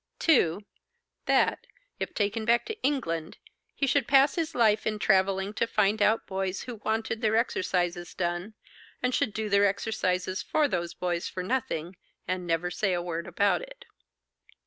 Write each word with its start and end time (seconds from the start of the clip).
2. 0.17 0.61
That, 1.27 1.67
if 1.99 2.11
taken 2.15 2.43
back 2.43 2.65
to 2.65 2.81
England, 2.81 3.37
he 3.75 3.85
should 3.85 4.07
pass 4.07 4.33
his 4.33 4.55
life 4.55 4.87
in 4.87 4.97
travelling 4.97 5.53
to 5.53 5.67
find 5.67 6.01
out 6.01 6.25
boys 6.25 6.63
who 6.63 6.77
wanted 6.83 7.21
their 7.21 7.35
exercises 7.35 8.15
done, 8.15 8.55
and 9.03 9.13
should 9.13 9.31
do 9.31 9.47
their 9.47 9.67
exercises 9.67 10.41
for 10.41 10.67
those 10.67 10.95
boys 10.95 11.29
for 11.29 11.43
nothing, 11.43 11.97
and 12.27 12.47
never 12.47 12.71
say 12.71 12.93
a 12.93 12.99
word 13.03 13.27
about 13.27 13.61
it. 13.61 13.85